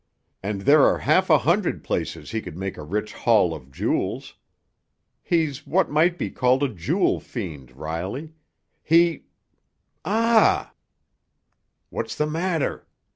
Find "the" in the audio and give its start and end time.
12.15-12.25